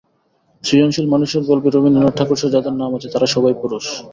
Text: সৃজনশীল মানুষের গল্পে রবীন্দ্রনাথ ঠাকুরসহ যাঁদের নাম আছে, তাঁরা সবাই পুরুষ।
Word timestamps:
সৃজনশীল 0.63 1.07
মানুষের 1.09 1.41
গল্পে 1.43 1.69
রবীন্দ্রনাথ 1.69 2.13
ঠাকুরসহ 2.17 2.49
যাঁদের 2.51 2.75
নাম 2.75 2.91
আছে, 2.97 3.07
তাঁরা 3.09 3.27
সবাই 3.35 3.53
পুরুষ। 3.61 3.85